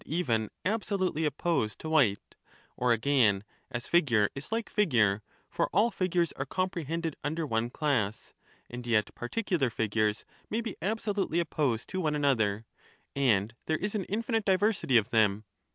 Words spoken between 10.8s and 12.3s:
absolutely opposed to one 13